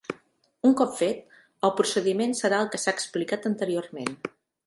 Un 0.67 0.71
cop 0.79 0.95
fet, 1.01 1.19
el 1.67 1.73
procediment 1.81 2.33
serà 2.41 2.61
el 2.65 2.71
que 2.73 2.81
s'ha 2.85 2.97
explicat 2.99 3.47
anteriorment. 3.53 4.13